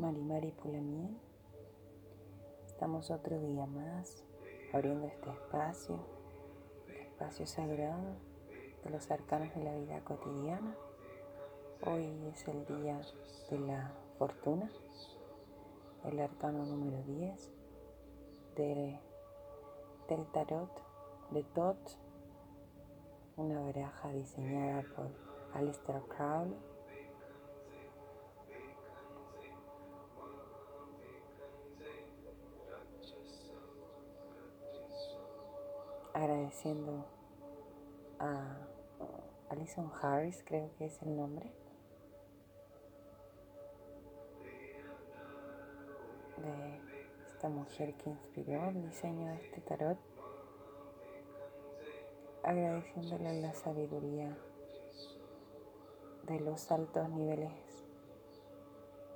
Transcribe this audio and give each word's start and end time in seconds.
Mari 0.00 0.22
Mari 0.22 0.50
Pulamien. 0.52 1.20
Estamos 2.64 3.10
otro 3.10 3.38
día 3.38 3.66
más 3.66 4.24
abriendo 4.72 5.06
este 5.06 5.28
espacio, 5.28 5.98
espacio 6.88 7.46
sagrado 7.46 8.16
de 8.82 8.88
los 8.88 9.10
arcanos 9.10 9.54
de 9.54 9.62
la 9.62 9.74
vida 9.74 10.00
cotidiana. 10.02 10.74
Hoy 11.82 12.06
es 12.32 12.48
el 12.48 12.64
día 12.64 12.98
de 13.50 13.58
la 13.58 13.92
fortuna, 14.16 14.70
el 16.06 16.18
arcano 16.18 16.64
número 16.64 17.02
10 17.02 17.50
de, 18.56 18.98
del 20.08 20.26
tarot 20.32 20.82
de 21.30 21.42
Tot, 21.42 21.76
una 23.36 23.60
baraja 23.60 24.08
diseñada 24.12 24.82
por 24.96 25.10
Alistair 25.52 26.00
Crowley 26.08 26.69
agradeciendo 36.20 37.06
a 38.18 38.58
Alison 39.48 39.90
Harris, 40.02 40.42
creo 40.44 40.70
que 40.76 40.84
es 40.84 41.00
el 41.02 41.16
nombre, 41.16 41.50
de 46.36 46.80
esta 47.26 47.48
mujer 47.48 47.94
que 47.94 48.10
inspiró 48.10 48.68
el 48.68 48.82
diseño 48.82 49.28
de 49.28 49.36
este 49.36 49.62
tarot, 49.62 49.98
agradeciéndole 52.42 53.40
la 53.40 53.54
sabiduría 53.54 54.36
de 56.24 56.40
los 56.40 56.70
altos 56.70 57.08
niveles 57.08 57.52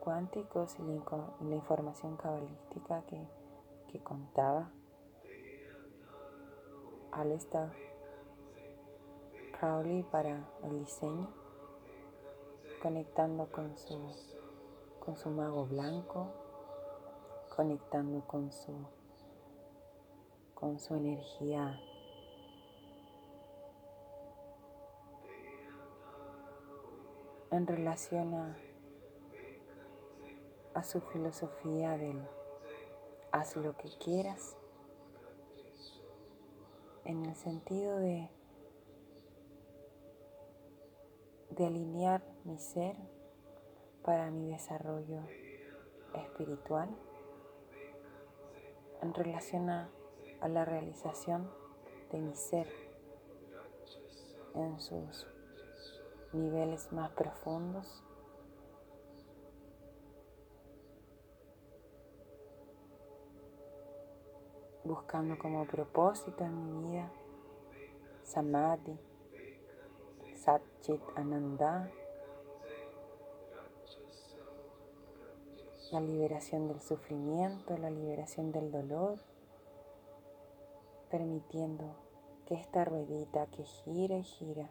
cuánticos 0.01 0.79
y 0.79 0.83
la, 0.83 1.55
información 1.55 2.17
cabalística 2.17 3.03
que, 3.07 3.27
que 3.89 4.03
contaba 4.03 4.71
Alistair 7.17 7.71
Crowley 9.59 10.03
para 10.03 10.45
el 10.65 10.81
diseño, 10.81 11.29
conectando 12.83 13.47
con 13.53 13.79
su, 13.79 13.99
con 14.99 15.17
su 15.17 15.31
mago 15.31 15.65
blanco, 15.67 16.33
conectando 17.55 18.27
con 18.27 18.51
su, 18.51 18.73
con 20.55 20.81
su 20.81 20.97
energía 20.97 21.81
en 27.53 27.67
relación 27.69 28.35
a, 28.35 28.57
a 30.75 30.83
su 30.83 31.01
filosofía 31.01 31.97
del 31.97 32.27
haz 33.31 33.55
lo 33.55 33.77
que 33.77 33.89
quieras 33.99 34.57
en 37.05 37.25
el 37.27 37.35
sentido 37.35 37.99
de, 37.99 38.31
de 41.51 41.67
alinear 41.67 42.25
mi 42.45 42.59
ser 42.59 42.97
para 44.03 44.31
mi 44.31 44.51
desarrollo 44.51 45.21
espiritual 46.15 46.89
en 49.03 49.15
relación 49.15 49.71
a, 49.71 49.91
a 50.41 50.49
la 50.49 50.65
realización 50.65 51.51
de 52.11 52.21
mi 52.21 52.35
ser 52.35 52.69
en 54.55 54.79
sus 54.81 55.27
niveles 56.33 56.93
más 56.93 57.11
profundos 57.13 58.03
buscando 64.85 65.39
como 65.39 65.67
propósito 65.67 66.45
en 66.45 66.83
mi 66.83 66.93
vida. 66.93 67.11
Samadhi, 68.23 68.99
Satchit 70.35 71.01
Ananda, 71.17 71.91
la 75.93 76.01
liberación 76.01 76.69
del 76.69 76.81
sufrimiento, 76.81 77.77
la 77.79 77.91
liberación 77.91 78.53
del 78.53 78.71
dolor, 78.71 79.19
permitiendo 81.11 81.85
que 82.47 82.55
esta 82.55 82.85
ruedita 82.85 83.47
que 83.47 83.65
gira 83.65 84.17
y 84.17 84.25
gira, 84.25 84.71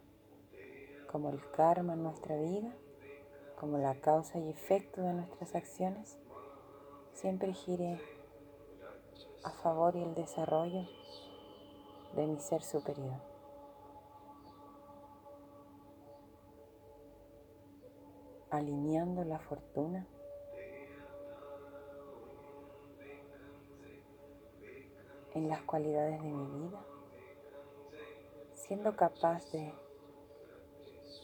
como 1.12 1.30
el 1.30 1.40
karma 1.52 1.94
en 1.94 2.04
nuestra 2.04 2.36
vida, 2.38 2.76
como 3.60 3.78
la 3.78 3.96
causa 3.96 4.40
y 4.40 4.50
efecto 4.50 5.02
de 5.02 5.14
nuestras 5.14 5.56
acciones, 5.56 6.18
siempre 7.14 7.54
gire 7.54 8.02
a 9.44 9.52
favor 9.52 9.96
y 9.96 10.04
el 10.04 10.16
desarrollo 10.16 10.88
de 12.16 12.28
mi 12.28 12.40
ser 12.40 12.64
superior. 12.64 13.22
Alineando 18.50 19.24
la 19.24 19.40
fortuna 19.40 20.08
en 25.34 25.50
las 25.50 25.64
cualidades 25.64 26.22
de 26.22 26.30
mi 26.30 26.68
vida, 26.68 26.86
siendo 28.54 28.96
capaz 28.96 29.52
de, 29.52 29.74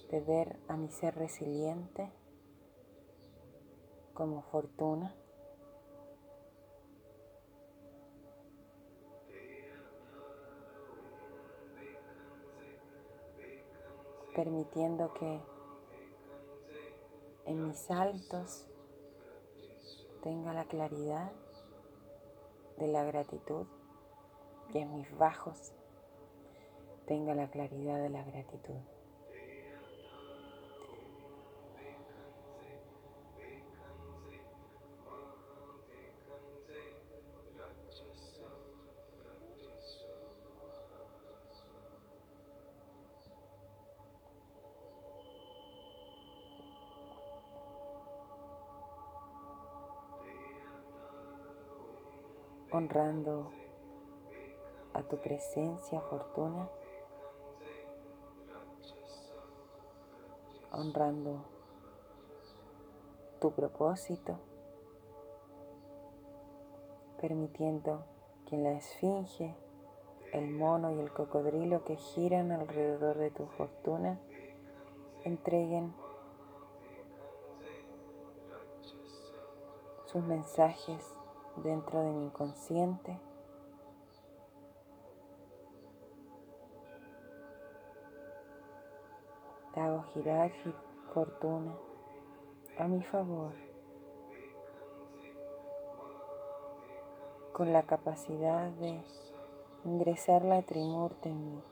de 0.10 0.20
ver 0.22 0.60
a 0.68 0.76
mi 0.76 0.90
ser 0.90 1.16
resiliente 1.16 2.12
como 4.14 4.42
fortuna 4.42 5.16
permitiendo 14.36 15.14
que 15.14 15.42
en 17.46 17.68
mis 17.68 17.78
saltos 17.78 18.68
tenga 20.22 20.54
la 20.54 20.66
claridad 20.66 21.32
de 22.78 22.88
la 22.88 23.04
gratitud 23.04 23.66
y 24.74 24.78
en 24.78 24.96
mis 24.96 25.18
bajos 25.18 25.74
tenga 27.08 27.34
la 27.34 27.50
claridad 27.50 28.02
de 28.02 28.10
la 28.10 28.24
gratitud. 28.24 28.78
Honrando 52.80 53.52
a 54.94 55.04
tu 55.04 55.18
presencia, 55.18 56.00
fortuna, 56.00 56.70
honrando 60.72 61.44
tu 63.42 63.52
propósito, 63.52 64.40
permitiendo 67.20 68.06
que 68.46 68.58
la 68.58 68.72
esfinge, 68.72 69.54
el 70.32 70.50
mono 70.50 70.92
y 70.92 71.02
el 71.02 71.12
cocodrilo 71.12 71.84
que 71.84 71.98
giran 71.98 72.54
alrededor 72.54 73.18
de 73.18 73.32
tu 73.32 73.46
fortuna 73.58 74.22
entreguen 75.26 75.94
sus 80.06 80.24
mensajes 80.24 81.19
dentro 81.64 82.02
de 82.02 82.12
mi 82.12 82.26
inconsciente. 82.26 83.20
Te 89.74 89.80
hago 89.80 90.04
girar 90.14 90.52
fortuna 91.14 91.76
a 92.78 92.88
mi 92.88 93.04
favor. 93.04 93.54
Con 97.54 97.74
la 97.74 97.84
capacidad 97.84 98.72
de 98.72 99.04
ingresar 99.84 100.44
la 100.44 100.62
trimurta 100.62 101.30
en 101.30 101.56
mí, 101.56 101.64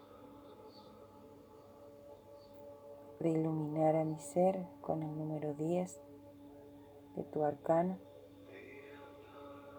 de 3.19 3.29
iluminar 3.29 3.95
a 3.95 4.03
mi 4.03 4.19
ser 4.19 4.67
con 4.81 5.01
el 5.01 5.17
número 5.17 5.53
10 5.53 6.01
de 7.15 7.23
tu 7.23 7.43
arcano 7.43 8.06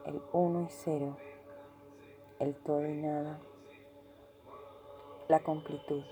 el 0.09 0.23
uno 0.33 0.63
y 0.63 0.69
cero, 0.71 1.19
el 2.41 2.55
todo 2.55 2.87
y 2.87 2.95
nada, 2.95 3.39
la 5.29 5.41
completud. 5.41 6.03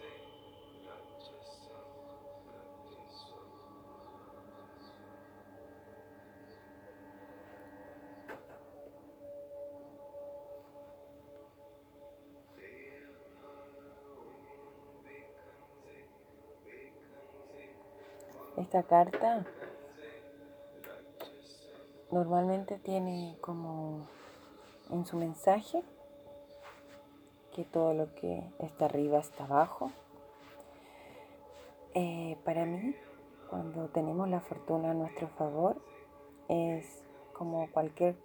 Esta 18.58 18.82
carta 18.82 19.46
normalmente 22.16 22.78
tiene 22.78 23.36
como 23.42 24.06
en 24.90 25.04
su 25.04 25.18
mensaje 25.18 25.82
que 27.54 27.64
todo 27.64 27.92
lo 27.92 28.14
que 28.14 28.50
está 28.58 28.86
arriba 28.86 29.18
está 29.18 29.44
abajo. 29.44 29.92
Eh, 31.92 32.38
para 32.42 32.64
mí, 32.64 32.94
cuando 33.50 33.88
tenemos 33.88 34.30
la 34.30 34.40
fortuna 34.40 34.92
a 34.92 34.94
nuestro 34.94 35.28
favor, 35.28 35.76
es 36.48 37.04
como 37.34 37.70
cualquier 37.70 38.16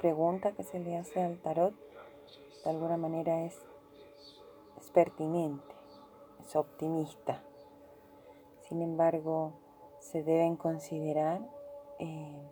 pregunta 0.00 0.52
que 0.52 0.62
se 0.62 0.78
le 0.78 0.98
hace 0.98 1.22
al 1.22 1.38
tarot, 1.38 1.72
de 2.62 2.70
alguna 2.70 2.98
manera 2.98 3.42
es, 3.46 3.58
es 4.78 4.90
pertinente, 4.90 5.74
es 6.40 6.54
optimista. 6.56 7.42
Sin 8.68 8.82
embargo, 8.82 9.54
se 10.00 10.22
deben 10.22 10.56
considerar 10.56 11.40
eh, 11.98 12.50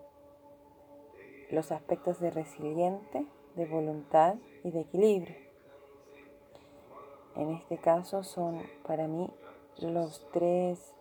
los 1.52 1.70
aspectos 1.70 2.19
de 2.19 2.31
resiliente, 2.31 3.26
de 3.54 3.66
voluntad 3.66 4.37
y 4.64 4.70
de 4.70 4.81
equilibrio. 4.81 5.37
En 7.37 7.50
este 7.50 7.78
caso 7.78 8.25
son 8.25 8.62
para 8.87 9.06
mí 9.06 9.31
los 9.78 10.26
tres, 10.32 10.94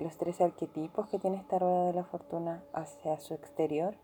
los 0.00 0.16
tres 0.18 0.40
arquetipos 0.40 1.08
que 1.08 1.18
tiene 1.18 1.38
esta 1.38 1.58
rueda 1.58 1.86
de 1.86 1.92
la 1.94 2.04
fortuna 2.04 2.64
hacia 2.72 3.18
su 3.18 3.34
exterior 3.34 3.94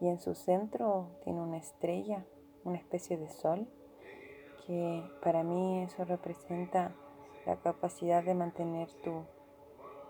y 0.00 0.08
en 0.08 0.18
su 0.18 0.34
centro 0.34 1.08
tiene 1.22 1.40
una 1.40 1.58
estrella, 1.58 2.24
una 2.64 2.78
especie 2.78 3.18
de 3.18 3.28
sol, 3.28 3.68
que 4.66 5.02
para 5.22 5.42
mí 5.42 5.82
eso 5.82 6.04
representa 6.04 6.94
la 7.46 7.56
capacidad 7.56 8.24
de 8.24 8.34
mantener 8.34 8.88
tu, 9.04 9.24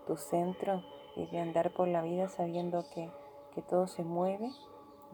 tu 0.07 0.17
centro 0.17 0.83
y 1.17 1.27
de 1.27 1.39
andar 1.41 1.73
por 1.73 1.89
la 1.89 2.03
vida 2.03 2.29
sabiendo 2.29 2.85
que, 2.95 3.11
que 3.55 3.63
todo 3.63 3.87
se 3.87 4.05
mueve 4.05 4.51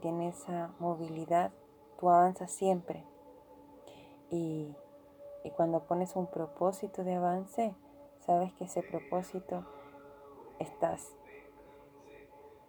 y 0.03 0.09
en 0.09 0.23
esa 0.23 0.73
movilidad 0.79 1.53
tú 1.99 2.11
avanzas 2.11 2.51
siempre. 2.51 3.05
Y, 4.31 4.75
y 5.45 5.51
cuando 5.51 5.85
pones 5.85 6.17
un 6.17 6.27
propósito 6.27 7.05
de 7.05 7.15
avance, 7.15 7.75
sabes 8.21 8.53
que 8.55 8.65
ese 8.65 8.83
propósito 8.83 9.65
estás, 10.59 11.15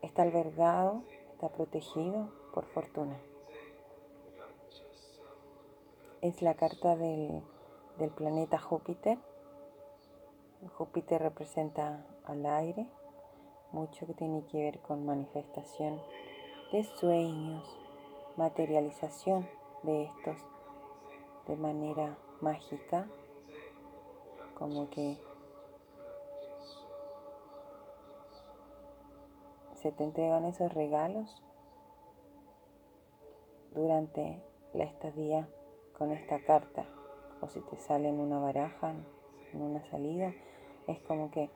está 0.01 0.23
albergado, 0.23 1.03
está 1.33 1.49
protegido 1.49 2.29
por 2.53 2.65
fortuna. 2.65 3.17
Es 6.21 6.41
la 6.41 6.55
carta 6.55 6.95
del, 6.95 7.43
del 7.97 8.09
planeta 8.11 8.57
Júpiter 8.59 9.17
Júpiter 10.75 11.21
representa 11.21 12.05
al 12.25 12.45
aire, 12.45 12.87
mucho 13.71 14.05
que 14.05 14.13
tiene 14.13 14.45
que 14.45 14.57
ver 14.57 14.79
con 14.79 15.05
manifestación 15.05 16.01
de 16.71 16.83
sueños, 16.83 17.63
materialización 18.35 19.47
de 19.83 20.03
estos 20.03 20.37
de 21.47 21.55
manera 21.55 22.17
mágica, 22.41 23.07
como 24.55 24.89
que 24.89 25.17
se 29.75 29.91
te 29.91 30.03
entregan 30.03 30.45
esos 30.45 30.73
regalos 30.73 31.41
durante 33.73 34.41
la 34.73 34.83
estadía 34.83 35.47
con 35.97 36.11
esta 36.11 36.39
carta 36.39 36.85
o 37.41 37.47
si 37.47 37.61
te 37.61 37.77
sale 37.77 38.09
en 38.09 38.19
una 38.19 38.39
baraja 38.39 38.95
en 39.53 39.61
una 39.61 39.83
salida, 39.89 40.33
es 40.87 40.99
como 41.01 41.31
que 41.31 41.49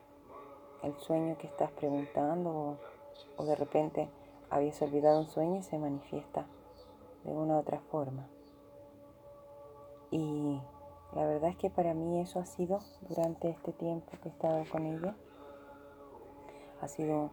el 0.83 0.97
sueño 0.97 1.37
que 1.37 1.47
estás 1.47 1.71
preguntando 1.71 2.77
o, 3.37 3.45
de 3.45 3.55
repente 3.55 4.09
habías 4.49 4.81
olvidado 4.81 5.19
un 5.19 5.29
sueño 5.29 5.59
y 5.59 5.63
se 5.63 5.77
manifiesta 5.77 6.45
de 7.23 7.31
una 7.31 7.55
u 7.55 7.59
otra 7.59 7.79
forma. 7.91 8.27
Y 10.11 10.59
la 11.13 11.25
verdad 11.25 11.51
es 11.51 11.57
que 11.57 11.69
para 11.69 11.93
mí 11.93 12.19
eso 12.19 12.39
ha 12.39 12.45
sido, 12.45 12.79
durante 13.07 13.49
este 13.49 13.71
tiempo 13.73 14.11
que 14.21 14.29
he 14.29 14.31
estado 14.31 14.63
con 14.71 14.85
ella, 14.85 15.15
ha 16.81 16.87
sido 16.87 17.29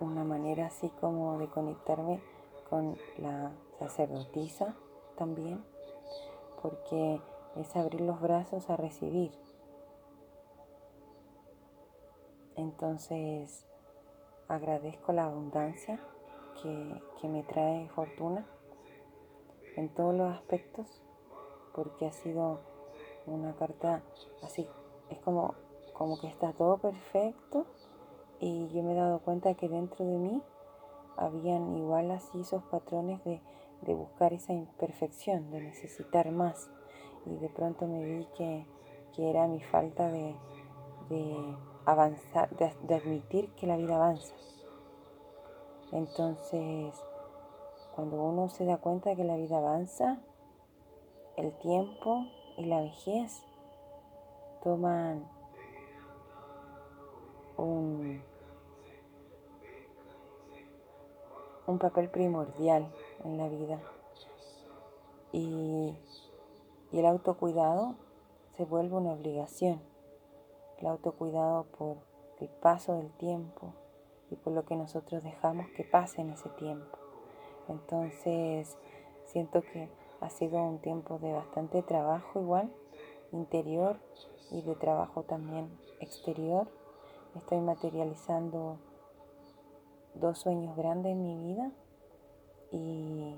una 0.00 0.24
manera 0.24 0.66
así 0.66 0.88
como 1.00 1.38
de 1.38 1.48
conectarme 1.48 2.20
con 2.68 2.96
la 3.18 3.52
sacerdotisa 3.78 4.74
también, 5.16 5.62
porque 6.62 7.20
es 7.56 7.76
abrir 7.76 8.00
los 8.00 8.20
brazos 8.20 8.70
a 8.70 8.76
recibir. 8.76 9.32
Entonces 12.56 13.66
agradezco 14.48 15.12
la 15.12 15.24
abundancia 15.24 15.98
que, 16.62 17.28
me 17.28 17.44
trae 17.44 17.88
fortuna 17.90 18.44
en 19.76 19.88
todos 19.88 20.12
los 20.12 20.34
aspectos 20.34 21.02
porque 21.72 22.06
ha 22.06 22.12
sido 22.12 22.60
una 23.26 23.54
carta 23.54 24.02
así, 24.42 24.68
es 25.08 25.18
como, 25.20 25.54
como 25.94 26.20
que 26.20 26.26
está 26.26 26.52
todo 26.52 26.78
perfecto 26.78 27.64
y 28.40 28.68
yo 28.68 28.82
me 28.82 28.92
he 28.92 28.96
dado 28.96 29.20
cuenta 29.20 29.54
que 29.54 29.68
dentro 29.68 30.04
de 30.04 30.18
mí 30.18 30.42
habían 31.16 31.76
igual 31.76 32.10
así 32.10 32.40
esos 32.40 32.64
patrones 32.64 33.22
de, 33.24 33.40
de 33.82 33.94
buscar 33.94 34.32
esa 34.32 34.52
imperfección, 34.52 35.50
de 35.50 35.60
necesitar 35.60 36.30
más. 36.30 36.70
Y 37.26 37.36
de 37.36 37.48
pronto 37.48 37.86
me 37.86 38.04
vi 38.04 38.26
que, 38.36 38.66
era 39.18 39.46
mi 39.46 39.60
falta 39.60 40.08
de, 40.08 40.34
avanzar, 41.86 42.50
de, 42.56 42.94
admitir 42.94 43.50
que 43.54 43.66
la 43.66 43.76
vida 43.76 43.96
avanza. 43.96 44.34
Entonces, 45.92 46.94
cuando 47.94 48.22
uno 48.22 48.48
se 48.48 48.64
da 48.64 48.78
cuenta 48.78 49.10
de 49.10 49.16
que 49.16 49.24
la 49.24 49.36
vida 49.36 49.58
avanza, 49.58 50.20
el 51.36 51.52
tiempo 51.58 52.26
y 52.56 52.64
la 52.66 52.80
vejez 52.80 53.42
toman 54.62 55.28
un, 57.56 58.22
un 61.66 61.78
papel 61.78 62.10
primordial 62.10 62.92
en 63.24 63.38
la 63.38 63.48
vida. 63.48 63.80
Y 65.32 65.96
y 66.92 66.98
el 66.98 67.06
autocuidado 67.06 67.94
se 68.56 68.64
vuelve 68.64 68.94
una 68.94 69.12
obligación. 69.12 69.80
El 70.82 70.88
autocuidado 70.88 71.62
por 71.78 71.98
el 72.40 72.48
paso 72.48 72.96
del 72.96 73.12
tiempo 73.12 73.72
y 74.32 74.34
por 74.34 74.52
lo 74.52 74.64
que 74.64 74.74
nosotros 74.74 75.22
dejamos 75.22 75.68
que 75.76 75.84
pase 75.84 76.20
en 76.20 76.30
ese 76.30 76.48
tiempo. 76.50 76.98
Entonces, 77.68 78.76
siento 79.26 79.62
que 79.62 79.88
ha 80.20 80.28
sido 80.28 80.60
un 80.60 80.80
tiempo 80.80 81.20
de 81.20 81.32
bastante 81.32 81.82
trabajo 81.82 82.40
igual, 82.40 82.72
interior 83.30 83.96
y 84.50 84.62
de 84.62 84.74
trabajo 84.74 85.22
también 85.22 85.70
exterior. 86.00 86.66
Estoy 87.36 87.60
materializando 87.60 88.78
dos 90.14 90.38
sueños 90.38 90.76
grandes 90.76 91.12
en 91.12 91.22
mi 91.22 91.54
vida 91.54 91.70
y 92.72 93.36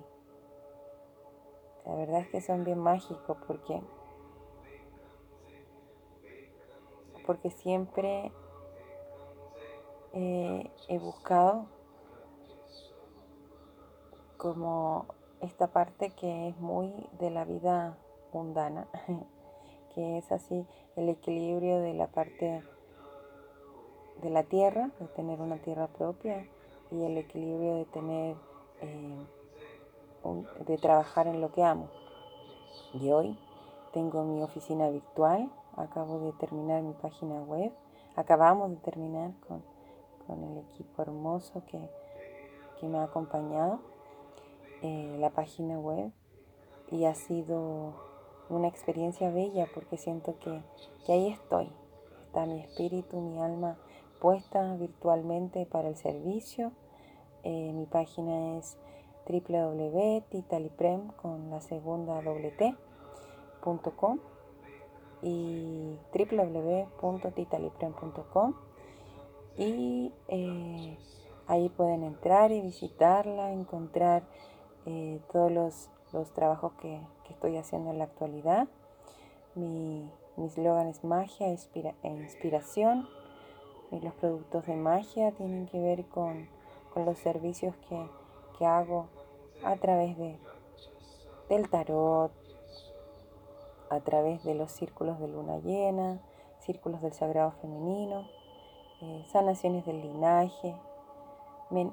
la 1.85 1.95
verdad 1.95 2.21
es 2.21 2.29
que 2.29 2.41
son 2.41 2.65
bien 2.65 2.79
mágicos 2.79 3.37
porque 3.47 3.83
porque 7.27 7.51
siempre 7.51 8.33
eh, 10.13 10.71
he 10.89 10.99
buscado 10.99 11.67
como 14.37 15.07
esta 15.41 15.69
parte 15.69 16.11
que 16.11 16.49
es 16.49 16.59
muy 16.59 16.93
de 17.19 17.31
la 17.31 17.45
vida 17.45 17.97
mundana, 18.33 18.89
que 19.95 20.19
es 20.19 20.31
así 20.33 20.67
el 20.97 21.09
equilibrio 21.09 21.81
de 21.81 21.95
la 21.95 22.09
parte 22.09 22.63
de 24.23 24.31
la 24.31 24.45
tierra, 24.45 24.91
de 25.01 25.07
tener 25.09 25.41
una 25.41 25.59
tierra 25.59 25.89
propia, 25.89 26.47
y 26.91 27.03
el 27.03 27.19
equilibrio 27.19 27.75
de 27.75 27.85
tener 27.87 28.37
eh, 28.81 29.27
de 30.67 30.79
trabajar 30.79 31.27
en 31.27 31.41
lo 31.41 31.53
que 31.53 31.63
amo. 31.63 31.89
Y 32.95 33.11
hoy 33.11 33.39
tengo 33.93 34.25
mi 34.25 34.43
oficina 34.43 34.89
virtual, 34.89 35.51
acabo 35.77 36.21
de 36.21 36.33
terminar 36.33 36.83
mi 36.83 36.93
página 36.95 37.43
web, 37.43 37.73
acabamos 38.17 38.71
de 38.71 38.77
terminar 38.77 39.33
con, 39.47 39.63
el 40.29 40.59
equipo 40.59 41.03
hermoso 41.03 41.63
que, 41.67 41.91
me 42.83 42.99
ha 42.99 43.05
acompañado 43.05 43.81
eh, 44.83 45.17
la 45.19 45.31
página 45.31 45.79
web. 45.79 46.13
Y 46.91 47.07
ha 47.07 47.15
sido 47.15 47.95
una 48.51 48.69
experiencia 48.69 49.31
bella 49.31 49.67
porque 49.73 49.97
siento 49.97 50.39
que, 50.39 50.63
ahí 51.11 51.29
estoy, 51.29 51.73
está 52.27 52.45
mi 52.45 52.61
espíritu, 52.61 53.21
mi 53.23 53.41
alma 53.41 53.79
puesta 54.21 54.75
virtualmente 54.75 55.65
para 55.67 55.89
el 55.89 55.97
servicio. 55.97 56.73
Eh, 57.43 57.73
mi 57.73 57.87
página 57.87 58.59
es 58.59 58.77
www.titaliprem 59.27 61.09
con 61.13 61.51
la 61.51 61.61
segunda 61.63 62.21
y 65.25 65.99
www.titalipren.com 66.13 68.55
y 69.57 70.13
eh, 70.29 70.99
ahí 71.47 71.71
pueden 71.71 72.05
entrar 72.05 72.53
y 72.53 72.61
visitarla, 72.61 73.53
encontrar 73.53 74.25
eh, 74.85 75.23
todos 75.33 75.51
los, 75.51 75.89
trabajos 76.35 76.75
que, 76.75 77.01
estoy 77.31 77.57
haciendo 77.57 77.91
en 77.91 77.99
la 77.99 78.05
actualidad. 78.05 78.69
Mi 79.55 80.11
eslogan 80.37 80.89
es 80.89 81.03
magia 81.03 81.49
e 81.49 81.59
inspiración 82.09 83.09
y 83.91 84.01
los 84.01 84.13
productos 84.15 84.67
de 84.67 84.77
magia 84.77 85.33
tienen 85.33 85.67
que 85.67 85.81
ver 85.81 86.05
con, 86.07 86.49
los 86.97 87.19
servicios 87.19 87.75
que, 87.89 88.09
hago 88.65 89.09
a 89.65 89.75
través 89.77 90.17
de, 90.17 90.39
del 91.49 91.69
tarot, 91.69 92.31
a 93.95 94.01
través 94.01 94.43
de 94.45 94.55
los 94.55 94.73
círculos 94.73 95.19
de 95.21 95.29
luna 95.29 95.59
llena, 95.59 96.21
círculos 96.59 97.01
del 97.01 97.13
sagrado 97.13 97.53
femenino, 97.53 98.29
eh, 99.01 99.25
sanaciones 99.29 99.87
del 99.87 100.01
linaje, 100.01 100.75
eh, 101.71 101.91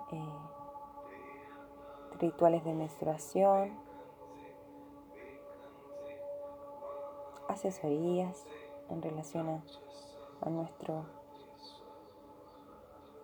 rituales 2.19 2.63
de 2.63 2.73
menstruación, 2.73 3.77
asesorías 7.47 8.45
en 8.89 9.01
relación 9.01 9.61
a, 10.41 10.49
nuestro 10.49 11.05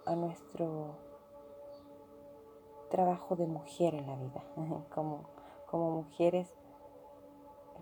a 0.06 0.16
nuestro 0.16 0.96
trabajo 2.90 3.36
de 3.36 3.48
mujer 3.48 3.96
en 3.96 4.08
la 4.08 4.16
vida. 4.16 4.44
Como, 4.94 5.26
como 5.66 5.92
mujeres 5.92 6.48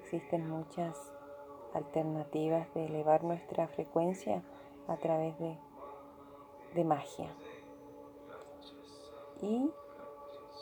existen 0.05 0.47
muchas 0.47 1.12
alternativas 1.74 2.71
de 2.75 2.85
elevar 2.85 3.24
nuestra 3.24 3.67
frecuencia 3.67 4.43
a 4.88 4.97
través 4.97 5.38
de, 5.39 5.57
de 6.75 6.83
magia. 6.83 7.35
Y 9.41 9.67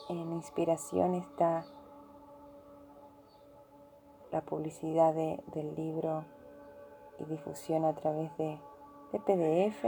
en 0.07 0.31
inspiración 0.31 1.15
está 1.15 1.65
la 4.31 4.41
publicidad 4.41 5.13
del 5.13 5.75
libro 5.75 6.23
y 7.19 7.25
difusión 7.25 7.83
a 7.83 7.93
través 7.95 8.35
de, 8.37 8.57
de 9.11 9.19
PDF 9.19 9.83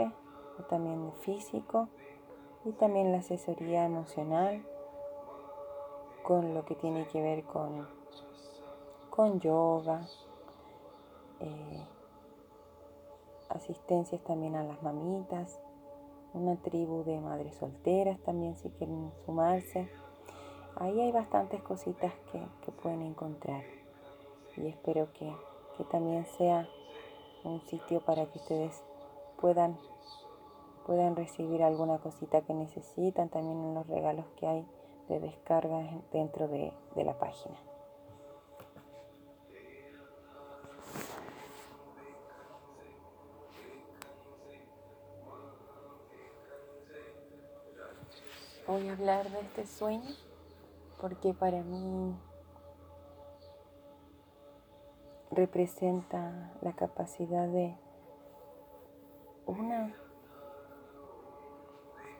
o 0.59 0.63
también 0.63 1.05
de 1.05 1.11
físico 1.13 1.87
y 2.65 2.73
también 2.73 3.13
la 3.13 3.19
asesoría 3.19 3.85
emocional 3.85 4.65
con 6.23 6.53
lo 6.53 6.65
que 6.65 6.75
tiene 6.75 7.07
que 7.07 7.21
ver 7.21 7.45
con, 7.45 7.87
con 9.15 9.39
yoga, 9.39 10.05
eh, 11.39 11.87
asistencias 13.49 14.21
también 14.23 14.55
a 14.55 14.63
las 14.63 14.83
mamitas, 14.83 15.59
una 16.33 16.57
tribu 16.57 17.03
de 17.05 17.21
madres 17.21 17.55
solteras 17.55 18.19
también 18.23 18.57
si 18.57 18.69
quieren 18.71 19.11
sumarse. 19.25 19.89
Ahí 20.75 20.99
hay 20.99 21.13
bastantes 21.13 21.61
cositas 21.63 22.13
que, 22.31 22.71
pueden 22.81 23.01
encontrar 23.01 23.63
y 24.57 24.67
espero 24.67 25.11
que, 25.13 25.33
que 25.77 25.83
también 25.85 26.25
sea 26.37 26.67
un 27.45 27.61
sitio 27.61 28.01
para 28.01 28.25
que 28.25 28.37
ustedes 28.37 28.83
puedan, 29.39 29.77
puedan 30.85 31.15
recibir 31.15 31.63
alguna 31.63 31.99
cosita 31.99 32.41
que 32.41 32.53
necesitan, 32.53 33.29
también 33.29 33.63
en 33.63 33.73
los 33.73 33.87
regalos 33.87 34.25
que 34.35 34.45
hay 34.45 34.67
de 35.07 35.19
descarga 35.21 36.01
dentro 36.11 36.49
de, 36.49 36.73
de 36.95 37.03
la 37.05 37.17
página. 37.17 37.55
Voy 48.67 48.87
a 48.89 48.93
hablar 48.93 49.29
de 49.29 49.39
este 49.41 49.67
sueño 49.67 50.09
porque 50.99 51.33
para 51.33 51.61
mí 51.61 52.15
representa 55.31 56.51
la 56.61 56.73
capacidad 56.73 57.47
de 57.47 57.75
una 59.45 59.93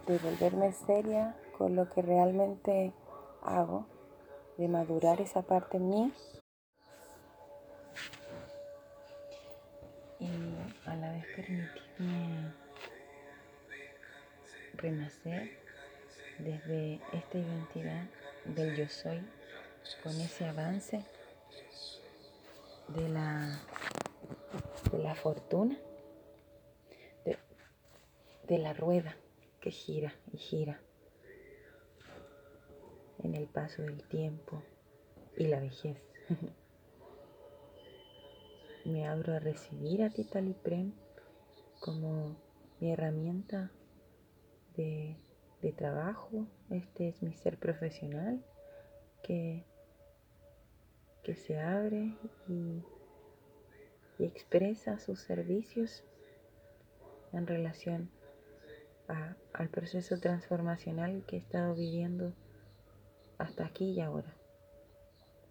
de 0.06 0.20
volverme 0.20 0.72
seria 0.72 1.36
con 1.58 1.76
lo 1.76 1.90
que 1.90 2.02
realmente 2.02 2.94
hago, 3.42 3.88
de 4.58 4.68
madurar 4.68 5.20
esa 5.22 5.42
parte 5.42 5.78
en 5.78 5.90
mí. 5.90 6.14
Y 10.20 10.30
a 10.86 10.96
la 10.96 11.12
vez 11.12 11.26
permitirme 11.36 12.54
renacer 14.74 15.65
desde 16.40 17.00
esta 17.14 17.38
identidad 17.38 18.06
del 18.46 18.76
yo 18.76 18.88
soy, 18.88 19.22
con 20.04 20.20
ese 20.20 20.46
avance 20.46 21.04
de 22.90 23.10
la, 23.10 23.60
de 24.92 25.00
la 25.00 25.16
fortuna, 25.16 25.78
de, 27.24 27.38
de 28.48 28.58
la 28.58 28.74
rueda 28.74 29.16
que 29.62 29.72
gira 29.72 30.14
y 30.32 30.38
gira 30.38 30.80
en 33.20 33.36
el 33.36 33.48
paso 33.48 33.82
del 33.82 34.04
tiempo 34.04 34.62
y 35.38 35.48
la 35.48 35.60
vejez. 35.60 35.98
Me 38.86 39.08
abro 39.08 39.34
a 39.34 39.40
recibir 39.40 40.04
a 40.04 40.12
Tita 40.12 40.42
Liprem 40.42 40.94
como 41.80 42.36
mi 42.80 42.92
herramienta 42.92 43.72
de 44.76 45.18
de 45.66 45.72
trabajo, 45.72 46.46
este 46.70 47.10
es 47.10 47.24
mi 47.24 47.34
ser 47.34 47.58
profesional 47.58 48.40
que, 49.24 49.66
que 51.24 51.36
se 51.36 51.60
abre 51.60 52.16
y, 52.48 52.84
expresa 54.18 54.98
sus 54.98 55.20
servicios 55.20 56.06
en 57.34 57.48
relación 57.48 58.10
al 59.52 59.68
proceso 59.68 60.18
transformacional 60.22 61.26
que 61.28 61.36
he 61.36 61.40
estado 61.40 61.76
viviendo 61.76 62.32
hasta 63.38 63.66
aquí 63.66 63.92
y 63.92 64.00
ahora 64.00 64.34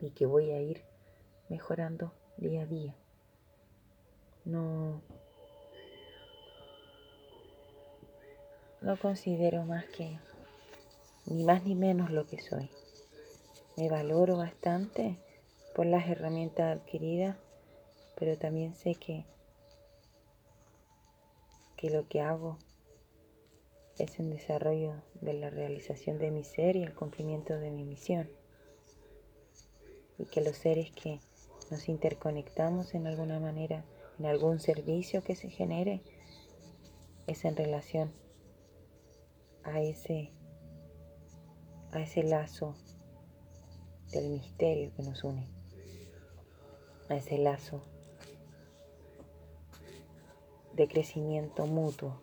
y 0.01 0.13
que 0.13 0.25
voy 0.25 0.51
a 0.53 0.63
ir 0.63 0.83
mejorando 1.51 2.15
día 2.39 2.63
a 2.63 2.67
día. 2.67 2.97
No 4.47 5.03
No 8.85 8.99
considero 8.99 9.65
más 9.65 9.87
que 9.87 10.19
ni 11.25 11.43
más 11.43 11.65
ni 11.65 11.75
menos 11.75 12.11
lo 12.11 12.27
que 12.27 12.43
soy. 12.43 12.69
Me 13.79 13.89
valoro 13.89 14.37
bastante 14.37 15.17
por 15.75 15.87
las 15.87 16.07
herramientas 16.07 16.77
adquiridas, 16.77 17.39
pero 18.15 18.37
también 18.37 18.75
sé 18.75 18.95
que, 18.95 19.25
que 21.79 21.89
lo 21.89 22.07
que 22.09 22.21
hago 22.21 22.59
es 23.97 24.21
en 24.21 24.29
desarrollo 24.29 24.93
de 25.23 25.33
la 25.33 25.49
realización 25.49 26.19
de 26.19 26.31
mi 26.31 26.45
ser 26.45 26.77
y 26.77 26.83
el 26.83 26.93
cumplimiento 26.93 27.55
de 27.55 27.71
mi 27.71 27.85
misión. 27.85 28.29
Y 30.19 30.27
que 30.27 30.43
los 30.43 30.59
seres 30.59 30.91
que 30.91 31.21
nos 31.71 31.89
interconectamos 31.89 32.95
en 32.95 33.07
alguna 33.07 33.41
manera, 33.41 33.83
en 34.19 34.27
algún 34.27 34.61
servicio 34.61 35.25
que 35.25 35.37
se 35.37 35.49
genere, 35.49 36.03
es 37.27 37.47
en 37.47 37.57
relación 37.57 38.13
a 39.65 39.81
ese, 39.81 40.31
a 41.93 42.01
ese 42.01 42.23
lazo 42.23 42.75
del 44.13 44.31
misterio 44.31 44.93
que 44.95 45.03
nos 45.03 45.25
une, 45.25 45.49
a 47.09 47.17
ese 47.17 47.39
lazo 47.39 47.83
de 50.75 50.89
crecimiento 50.89 51.67
mutuo. 51.67 52.21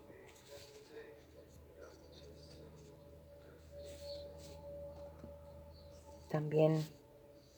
También 6.28 6.86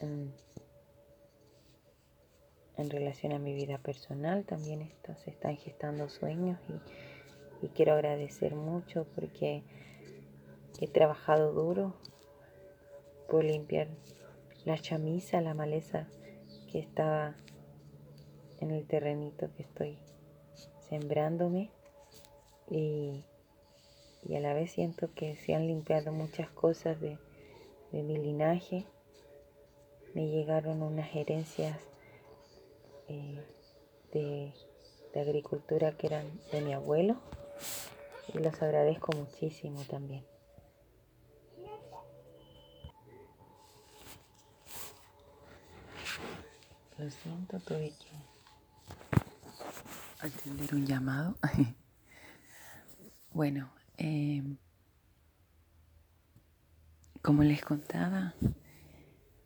en, 0.01 0.35
en, 2.77 2.91
relación 2.91 3.33
a 3.33 3.39
mi 3.39 3.55
vida 3.55 3.79
personal, 3.79 4.45
también 4.45 4.83
esto, 4.83 5.15
se 5.17 5.31
están 5.31 5.57
gestando 5.57 6.09
sueños 6.09 6.59
y 6.69 7.04
y 7.65 7.69
quiero 7.69 7.95
agradecer 7.95 8.55
mucho 8.55 9.07
porque 9.15 9.63
he 10.81 10.87
trabajado 10.87 11.55
duro 11.55 11.95
por 13.31 13.43
limpiar 13.43 13.89
la 14.67 14.77
chamisa, 14.77 15.41
la 15.41 15.55
maleza 15.55 16.07
que 16.71 16.79
estaba 16.79 17.37
en 18.61 18.71
el 18.71 18.87
terrenito 18.87 19.51
que 19.57 19.63
estoy 19.63 19.99
sembrándome 20.91 21.71
y, 22.71 23.25
a 24.35 24.41
la 24.41 24.53
vez 24.53 24.73
siento 24.73 25.15
que 25.15 25.37
se 25.37 25.55
han 25.55 25.67
limpiado 25.67 26.13
muchas 26.13 26.51
cosas 26.51 27.01
de, 27.01 27.19
mi 27.93 28.19
linaje. 28.19 28.85
Me 30.15 30.29
llegaron 30.29 30.83
unas 30.83 31.15
herencias 31.15 31.79
eh, 33.09 33.43
de, 34.13 34.53
de 35.15 35.21
agricultura 35.21 35.97
que 35.97 36.09
eran 36.09 36.27
de 36.51 36.61
mi 36.61 36.73
abuelo 36.73 37.17
y 38.33 38.39
los 38.39 38.61
agradezco 38.63 39.13
muchísimo 39.13 39.83
también. 39.85 40.25
Lo 46.99 47.11
siento, 47.11 47.59
tuve 47.61 47.91
que 47.91 48.15
atender 50.27 50.75
un 50.75 50.87
llamado. 50.87 51.37
bueno, 53.33 53.73
em, 53.97 54.57
como 57.21 57.43
les 57.43 57.63
contaba, 57.63 58.35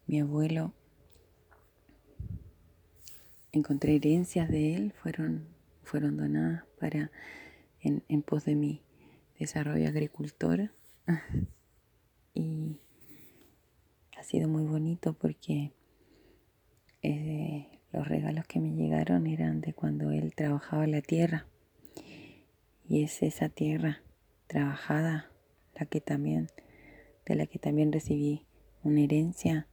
mi 0.07 0.21
abuelo, 0.21 0.73
encontré 3.53 3.97
herencias 3.97 4.49
de 4.49 4.77
él, 4.77 4.93
fueron, 4.93 5.49
fueron 5.83 6.17
donadas 6.17 6.65
para 6.79 7.11
en, 7.81 8.23
pos 8.23 8.45
de 8.45 8.55
mi 8.55 8.83
desarrollo 9.39 9.89
agricultor. 9.89 10.71
y 12.35 12.81
ha 14.17 14.23
sido 14.23 14.49
muy 14.49 14.65
bonito 14.65 15.13
porque 15.13 15.73
eh, 17.03 17.81
los 17.93 18.07
regalos 18.07 18.47
que 18.47 18.61
me 18.61 18.75
llegaron 18.75 19.27
eran 19.27 19.61
de 19.61 19.73
cuando 19.75 20.11
él 20.11 20.35
trabajaba 20.35 20.87
la 20.87 21.03
tierra. 21.03 21.47
Y 22.89 23.03
es 23.03 23.23
esa 23.23 23.49
tierra 23.49 24.03
trabajada 24.47 25.31
la 25.75 25.87
que 25.87 26.01
también, 26.01 26.49
de 27.27 27.37
la 27.37 27.47
que 27.47 27.59
también 27.59 27.93
recibí 27.93 28.47
una 28.83 29.03
herencia 29.03 29.67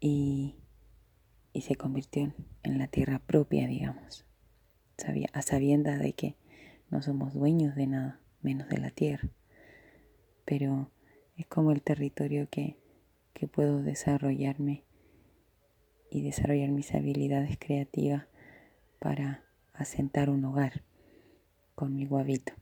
y, 0.00 0.56
y 1.52 1.62
se 1.62 1.76
convirtió 1.76 2.34
en, 2.62 2.78
la 2.78 2.86
tierra 2.86 3.18
propia, 3.18 3.66
digamos, 3.66 4.24
a 5.32 5.42
sabiendas 5.42 5.98
de 6.00 6.12
que 6.12 6.36
no 6.90 7.02
somos 7.02 7.34
dueños 7.34 7.74
de 7.74 7.86
nada, 7.86 8.20
menos 8.42 8.68
de 8.68 8.78
la 8.78 8.90
tierra. 8.90 9.28
Pero 10.44 10.90
es 11.36 11.46
como 11.46 11.72
el 11.72 11.82
territorio 11.82 12.48
que, 12.50 12.76
que 13.34 13.48
puedo 13.48 13.82
desarrollarme 13.82 14.84
y 16.10 16.22
desarrollar 16.22 16.70
mis 16.70 16.94
habilidades 16.94 17.58
creativas 17.58 18.26
para 18.98 19.44
asentar 19.72 20.30
un 20.30 20.44
hogar 20.44 20.82
con 21.74 21.94
mi 21.94 22.06
guavito. 22.06 22.52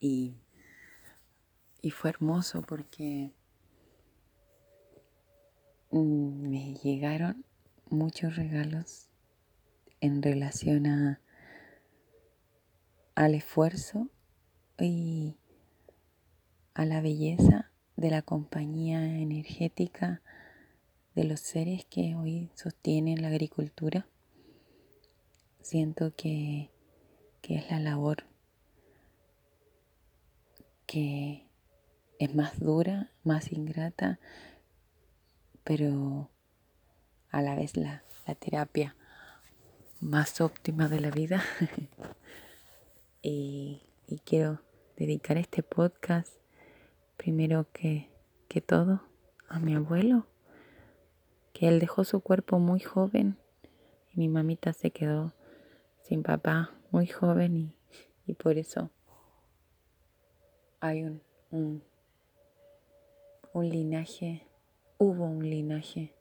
Y, 0.00 0.36
y 1.82 1.90
fue 1.90 2.10
hermoso 2.10 2.62
porque 2.62 3.32
mm, 5.90 6.48
me 6.48 6.74
llegaron 6.74 7.44
muchos 7.90 8.36
regalos 8.36 9.08
en 10.00 10.22
relación 10.22 10.86
a 10.86 11.20
al 13.14 13.34
esfuerzo 13.34 14.08
y 14.78 15.36
a 16.74 16.84
la 16.84 17.00
belleza 17.00 17.70
de 17.96 18.10
la 18.10 18.22
compañía 18.22 19.04
energética 19.20 20.20
de 21.14 21.24
los 21.24 21.40
seres 21.40 21.84
que 21.84 22.16
hoy 22.16 22.50
sostienen 22.54 23.22
la 23.22 23.28
agricultura. 23.28 24.06
Siento 25.62 26.14
que, 26.16 26.70
que 27.40 27.56
es 27.56 27.70
la 27.70 27.78
labor 27.78 28.24
que 30.86 31.46
es 32.18 32.34
más 32.34 32.58
dura, 32.58 33.10
más 33.22 33.52
ingrata, 33.52 34.18
pero 35.62 36.30
a 37.30 37.42
la 37.42 37.54
vez 37.54 37.76
la, 37.76 38.02
la 38.26 38.34
terapia 38.34 38.96
más 40.00 40.40
óptima 40.40 40.88
de 40.88 41.00
la 41.00 41.10
vida. 41.10 41.42
y, 43.24 43.80
quiero 44.24 44.60
dedicar 44.96 45.38
este 45.38 45.62
podcast 45.62 46.36
primero 47.16 47.66
que, 47.72 48.10
que 48.48 48.60
todo 48.60 49.00
a 49.48 49.58
mi 49.58 49.74
abuelo, 49.74 50.26
que 51.54 51.68
él 51.68 51.80
dejó 51.80 52.04
su 52.04 52.20
cuerpo 52.20 52.58
muy 52.58 52.80
joven 52.80 53.38
y 54.12 54.20
mi 54.20 54.28
mamita 54.28 54.74
se 54.74 54.90
quedó 54.90 55.32
sin 56.02 56.22
papá 56.22 56.70
muy 56.90 57.06
joven 57.06 57.56
y, 57.56 57.74
y 58.26 58.34
por 58.34 58.58
eso 58.58 58.90
hay 60.80 61.04
un, 61.04 61.22
un, 61.50 61.82
un 63.54 63.68
linaje, 63.70 64.46
hubo 64.98 65.24
un 65.24 65.48
linaje 65.48 66.14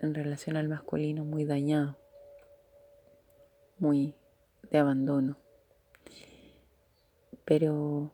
en 0.00 0.12
relación 0.12 0.56
al 0.56 0.68
masculino 0.68 1.24
muy 1.24 1.44
dañado 1.44 2.01
muy 3.82 4.14
de 4.70 4.78
abandono. 4.78 5.36
Pero 7.44 8.12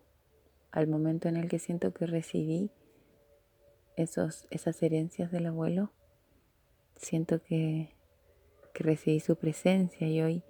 al 0.72 0.86
momento 0.88 1.28
en 1.28 1.36
el 1.36 1.48
que 1.48 1.58
siento 1.58 1.92
que 1.92 2.06
recibí 2.06 2.70
esos, 3.96 4.46
esas 4.50 4.82
herencias 4.82 5.30
del 5.30 5.46
abuelo, 5.46 5.92
siento 6.96 7.42
que, 7.42 7.90
que 8.72 8.82
recibí 8.82 9.20
su 9.20 9.36
presencia 9.36 10.08
y 10.08 10.22
hoy, 10.22 10.42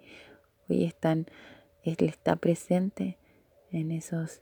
hoy 0.69 0.85
están, 0.85 1.27
está 1.83 2.37
presente 2.37 3.17
en 3.71 3.91
esos 3.91 4.41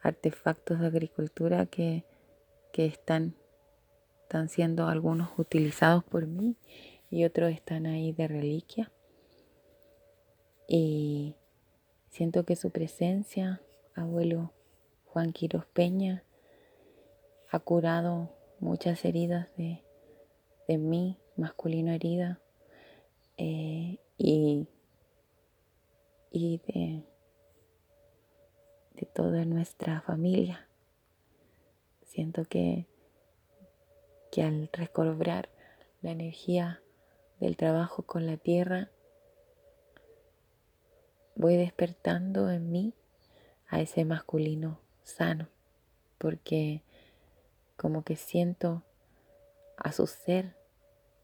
artefactos 0.00 0.80
de 0.80 0.86
agricultura 0.86 1.66
que, 1.66 2.04
que 2.72 2.86
están, 2.86 3.34
están 4.22 4.48
siendo 4.48 4.88
algunos 4.88 5.30
utilizados 5.36 6.02
por 6.02 6.26
mí 6.26 6.56
y 7.10 7.24
otros 7.24 7.52
están 7.52 7.84
ahí 7.84 8.12
de 8.12 8.26
reliquia. 8.26 8.90
Y 10.70 11.34
siento 12.10 12.44
que 12.44 12.54
su 12.54 12.70
presencia, 12.70 13.62
abuelo 13.94 14.52
Juan 15.06 15.32
Quiros 15.32 15.64
Peña, 15.64 16.24
ha 17.50 17.58
curado 17.58 18.36
muchas 18.60 19.02
heridas 19.06 19.48
de, 19.56 19.82
de 20.68 20.76
mí, 20.76 21.16
masculino 21.36 21.90
herida, 21.92 22.38
eh, 23.38 23.98
y, 24.18 24.68
y 26.30 26.58
de, 26.66 27.02
de 28.92 29.06
toda 29.06 29.46
nuestra 29.46 30.02
familia. 30.02 30.68
Siento 32.02 32.44
que, 32.44 32.84
que 34.30 34.42
al 34.42 34.68
recobrar 34.72 35.48
la 36.02 36.10
energía 36.10 36.82
del 37.40 37.56
trabajo 37.56 38.02
con 38.02 38.26
la 38.26 38.36
tierra, 38.36 38.90
voy 41.38 41.56
despertando 41.56 42.50
en 42.50 42.70
mí 42.70 42.94
a 43.68 43.80
ese 43.80 44.04
masculino 44.04 44.80
sano, 45.04 45.48
porque 46.18 46.82
como 47.76 48.02
que 48.02 48.16
siento 48.16 48.82
a 49.76 49.92
su 49.92 50.08
ser 50.08 50.56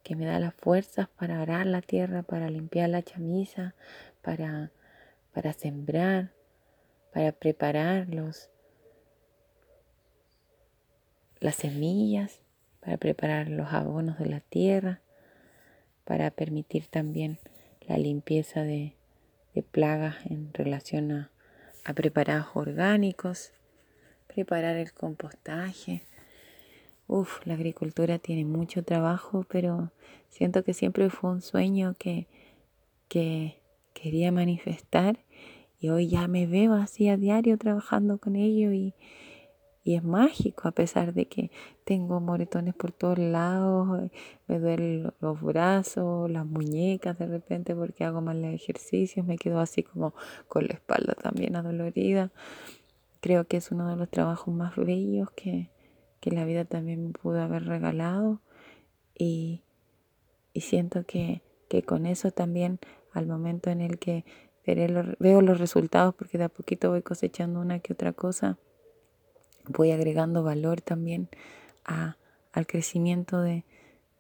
que 0.05 0.15
me 0.15 0.25
da 0.25 0.39
las 0.39 0.55
fuerzas 0.55 1.09
para 1.09 1.43
arar 1.43 1.67
la 1.67 1.83
tierra, 1.83 2.23
para 2.23 2.49
limpiar 2.49 2.91
la 2.91 3.03
chamisa, 3.03 3.75
para, 4.23 4.71
para 5.33 5.53
sembrar, 5.53 6.31
para 7.13 7.33
preparar 7.33 8.09
los, 8.09 8.51
las 11.41 11.57
semillas, 11.57 12.39
para 12.79 12.99
preparar 12.99 13.49
los 13.49 13.73
abonos 13.73 14.21
de 14.21 14.27
la 14.27 14.41
tierra, 14.41 15.01
para 16.05 16.31
permitir 16.31 16.87
también 16.87 17.41
la 17.81 17.99
limpieza 17.99 18.63
de, 18.63 18.95
de 19.55 19.63
plagas 19.63 20.17
en 20.27 20.53
relación 20.53 21.13
a, 21.13 21.31
preparados 21.95 22.49
orgánicos, 22.55 23.53
preparar 24.27 24.77
el 24.77 24.93
compostaje. 24.93 26.03
Uf, 27.07 27.47
la 27.47 27.55
agricultura 27.55 28.19
tiene 28.19 28.45
mucho 28.45 28.83
trabajo, 28.83 29.45
pero 29.49 29.93
siento 30.31 30.65
que 30.65 30.73
siempre 30.73 31.11
fue 31.11 31.31
un 31.31 31.43
sueño 31.43 31.95
que, 31.99 32.27
que 33.09 33.61
quería 33.93 34.33
manifestar 34.33 35.19
y 35.79 35.91
hoy 35.91 36.09
ya 36.09 36.27
me 36.29 36.47
veo 36.47 36.73
así 36.73 37.09
a 37.09 37.17
diario 37.17 37.59
trabajando 37.59 38.19
con 38.19 38.37
ello 38.37 38.73
y, 38.73 38.95
y 39.85 39.97
es 39.97 40.03
mágico 40.03 40.67
a 40.67 40.73
pesar 40.73 41.13
de 41.13 41.27
que 41.27 41.51
tengo 41.85 42.19
moretones 42.19 42.75
por 42.75 42.91
todos 42.91 43.19
lados, 43.19 44.11
me 44.49 44.59
duelen 44.59 45.13
los 45.21 45.43
brazos, 45.43 46.31
las 46.31 46.47
muñecas 46.47 47.19
de 47.19 47.27
repente 47.27 47.75
porque 47.77 48.05
hago 48.05 48.23
mal 48.23 48.43
ejercicios, 48.47 49.27
me 49.27 49.37
quedo 49.37 49.61
así 49.61 49.83
como 49.83 50.15
con 50.49 50.67
la 50.67 50.73
espalda 50.73 51.13
también 51.15 51.55
adolorida. 51.55 52.33
Creo 53.21 53.47
que 53.47 53.59
es 53.59 53.71
uno 53.71 53.87
de 53.89 53.97
los 53.97 54.09
trabajos 54.09 54.55
más 54.55 54.75
bellos 54.75 55.31
que, 55.33 55.71
la 56.23 56.47
vida 56.47 56.65
también 56.65 57.09
me 57.09 57.13
pudo 57.13 57.43
haber 57.43 57.67
regalado 57.67 58.41
y, 59.15 59.61
siento 60.55 61.05
que, 61.05 61.43
con 61.85 62.07
eso 62.07 62.31
también 62.31 62.79
al 63.13 63.27
momento 63.27 63.69
en 63.69 63.83
el 63.83 63.99
que 63.99 64.25
veo 65.19 65.43
los 65.43 65.59
resultados 65.59 66.15
porque 66.15 66.39
de 66.39 66.45
a 66.45 66.49
poquito 66.49 66.89
voy 66.89 67.03
cosechando 67.03 67.61
una 67.61 67.81
que 67.81 67.93
otra 67.93 68.15
cosa 68.15 68.59
voy 69.69 69.91
agregando 69.91 70.43
valor 70.43 70.81
también 70.81 71.29
a, 71.85 72.17
al 72.53 72.67
crecimiento 72.67 73.41
de, 73.41 73.65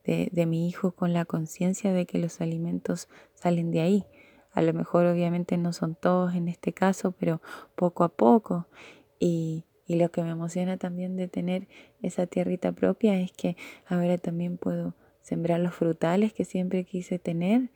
de, 0.04 0.46
mi 0.46 0.68
hijo 0.68 0.92
con 0.92 1.12
la 1.12 1.24
conciencia 1.24 1.92
de 1.92 2.06
que 2.06 2.18
los 2.18 2.40
alimentos 2.40 3.08
salen 3.34 3.70
de 3.70 3.80
ahí. 3.80 4.06
A 4.52 4.62
lo 4.62 4.72
mejor 4.72 5.06
obviamente 5.06 5.56
no 5.56 5.72
son 5.72 5.94
todos 5.94 6.34
en 6.34 6.48
este 6.48 6.72
caso, 6.72 7.12
pero 7.12 7.40
poco 7.74 8.04
a 8.04 8.08
poco. 8.08 8.68
Y, 9.18 9.64
y 9.86 9.96
lo 9.96 10.10
que 10.10 10.22
me 10.22 10.30
emociona 10.30 10.76
también 10.76 11.16
de 11.16 11.28
tener 11.28 11.68
esa 12.02 12.26
tierrita 12.26 12.72
propia 12.72 13.18
es 13.18 13.32
que 13.32 13.56
ahora 13.86 14.18
también 14.18 14.58
puedo 14.58 14.94
sembrar 15.22 15.60
los 15.60 15.74
frutales 15.74 16.32
que 16.32 16.44
siempre 16.44 16.84
quise 16.84 17.18
tener 17.18 17.70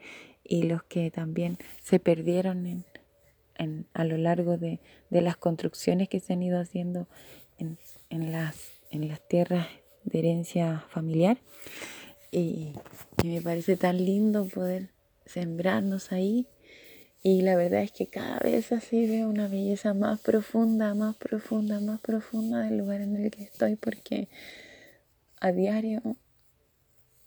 y 0.44 0.64
los 0.64 0.82
que 0.82 1.10
también 1.10 1.58
se 1.82 1.98
perdieron 1.98 2.66
en, 2.66 2.84
en, 3.56 3.86
a 3.94 4.04
lo 4.04 4.16
largo 4.16 4.56
de, 4.58 4.80
de, 5.10 5.20
las 5.22 5.36
construcciones 5.36 6.08
que 6.08 6.20
se 6.20 6.34
han 6.34 6.42
ido 6.42 6.60
haciendo 6.60 7.08
en, 7.58 7.78
en, 8.10 8.32
las, 8.32 8.56
en 8.90 9.08
las 9.08 9.20
tierras 9.26 9.68
de 10.04 10.18
herencia 10.18 10.84
familiar. 10.88 11.38
Y, 12.30 12.72
me 13.24 13.40
parece 13.42 13.76
tan 13.76 14.04
lindo 14.04 14.46
poder 14.46 14.90
sembrarnos 15.26 16.12
ahí 16.12 16.46
y 17.22 17.42
la 17.42 17.56
verdad 17.56 17.82
es 17.82 17.90
que 17.90 18.06
cada 18.06 18.38
vez 18.38 18.70
así 18.70 19.06
veo 19.06 19.28
una 19.28 19.48
belleza 19.48 19.92
más 19.92 20.20
profunda, 20.20 20.94
más 20.94 21.16
profunda, 21.16 21.80
más 21.80 22.00
profunda 22.00 22.60
del 22.60 22.78
lugar 22.78 23.00
en 23.00 23.16
el 23.16 23.30
que 23.30 23.42
estoy 23.42 23.74
porque 23.76 24.28
a 25.40 25.50
diario 25.50 26.00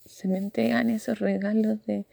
se 0.06 0.28
me 0.28 0.38
entregan 0.38 0.90
esos 0.90 1.20
regalos 1.20 1.86
de, 1.86 2.06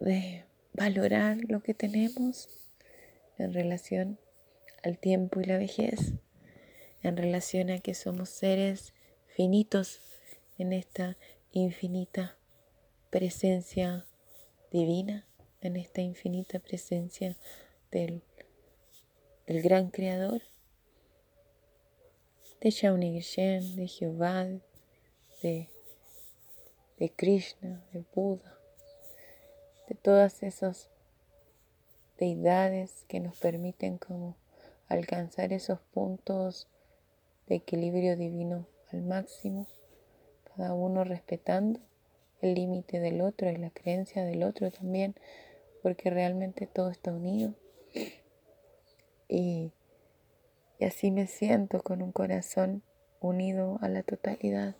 de 0.00 0.44
valorar 0.74 1.38
lo 1.48 1.62
que 1.62 1.74
tenemos 1.74 2.48
en 3.38 3.54
relación 3.54 4.18
al 4.82 4.98
tiempo 4.98 5.40
y 5.40 5.44
la 5.44 5.56
vejez, 5.56 6.12
en 7.04 7.16
relación 7.16 7.70
a 7.70 7.78
que 7.78 7.94
somos 7.94 8.30
seres 8.30 8.92
finitos 9.28 10.00
en 10.58 10.72
esta 10.72 11.16
infinita 11.52 12.36
presencia 13.10 14.04
divina 14.72 15.24
en 15.64 15.76
esta 15.76 16.02
infinita 16.02 16.58
presencia 16.58 17.36
del, 17.90 18.22
gran 19.46 19.88
creador, 19.88 20.42
de 22.60 22.70
Shawnee 22.70 23.18
de 23.18 23.88
Jehová, 23.88 24.46
de, 25.42 25.70
de 26.98 27.10
Krishna, 27.16 27.82
de 27.92 28.04
Buda, 28.14 28.58
de 29.88 29.94
todas 29.94 30.42
esas 30.42 30.90
deidades 32.18 33.04
que 33.08 33.20
nos 33.20 33.38
permiten 33.38 33.96
como 33.96 34.36
alcanzar 34.88 35.54
esos 35.54 35.80
puntos 35.94 36.68
de 37.46 37.56
equilibrio 37.56 38.16
divino 38.16 38.66
al 38.92 39.02
máximo, 39.02 39.66
cada 40.56 40.74
uno 40.74 41.04
respetando 41.04 41.80
el 42.40 42.54
límite 42.54 43.00
del 43.00 43.20
otro 43.20 43.50
y 43.50 43.56
la 43.56 43.70
creencia 43.70 44.24
del 44.24 44.42
otro 44.42 44.70
también, 44.70 45.14
porque 45.82 46.10
realmente 46.10 46.66
todo 46.66 46.90
está 46.90 47.12
unido. 47.12 47.54
Y, 49.28 49.72
así 50.80 51.10
me 51.10 51.26
siento 51.26 51.82
con 51.82 52.02
un 52.02 52.12
corazón 52.12 52.82
unido 53.20 53.78
a 53.80 53.88
la 53.88 54.02
totalidad. 54.02 54.76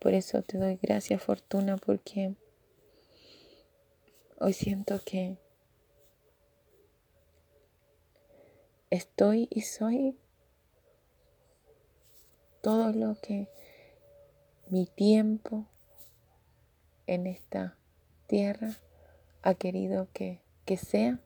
Por 0.00 0.14
eso 0.14 0.42
te 0.42 0.58
doy 0.58 0.78
gracias, 0.82 1.22
Fortuna, 1.22 1.76
porque 1.76 2.34
hoy 4.40 4.52
siento 4.52 5.00
que 5.04 5.36
estoy 8.90 9.48
y 9.50 9.60
soy 9.60 10.18
todo 12.62 12.92
lo 12.92 13.16
que 13.20 13.48
mi 14.70 14.86
tiempo 14.86 15.66
en 17.06 17.26
esta 17.26 17.76
tierra 18.28 18.78
ha 19.42 19.54
querido 19.54 20.08
que, 20.14 20.40
sea 20.78 21.18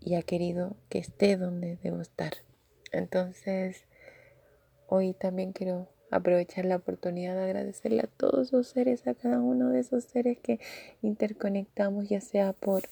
y 0.00 0.14
ha 0.14 0.22
querido 0.22 0.76
que 0.90 0.98
esté 0.98 1.38
donde 1.38 1.78
debo 1.82 2.02
estar. 2.02 2.34
Entonces, 2.92 3.86
hoy 4.88 5.14
también 5.14 5.52
quiero 5.52 5.88
aprovechar 6.10 6.66
la 6.66 6.76
oportunidad 6.76 7.34
de 7.34 7.44
agradecerle 7.44 8.02
a 8.02 8.08
todos 8.08 8.52
los 8.52 8.66
seres, 8.66 9.06
a 9.06 9.14
cada 9.14 9.40
uno 9.40 9.70
de 9.70 9.80
esos 9.80 10.04
seres 10.04 10.38
que 10.38 10.60
interconectamos, 11.00 12.10
ya 12.10 12.20
sea 12.20 12.52
por 12.52 12.82